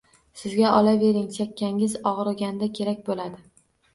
Sizga, 0.43 0.69
olavering. 0.77 1.27
Chakkangiz 1.35 1.93
ogʻriganda 2.13 2.71
kerak 2.79 3.03
boʻladi. 3.11 3.43